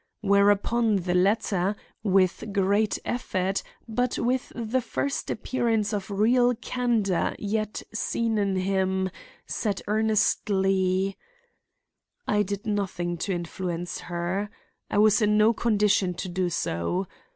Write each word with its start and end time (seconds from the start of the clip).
Whereupon 0.21 0.95
the 0.95 1.13
latter, 1.13 1.75
with 2.01 2.51
great 2.53 2.97
effort, 3.05 3.61
but 3.87 4.17
with 4.17 4.51
the 4.55 4.81
first 4.81 5.29
appearance 5.29 5.93
of 5.93 6.09
real 6.09 6.55
candor 6.55 7.35
yet 7.37 7.83
seen 7.93 8.39
in 8.39 8.55
him, 8.55 9.11
said 9.45 9.83
earnestly: 9.87 11.19
"I 12.27 12.41
did 12.41 12.65
nothing 12.65 13.17
to 13.19 13.31
influence 13.31 13.99
her. 13.99 14.49
I 14.89 14.97
was 14.97 15.21
in 15.21 15.37
no 15.37 15.53
condition 15.53 16.15
to 16.15 16.27
do 16.27 16.49
so. 16.49 17.05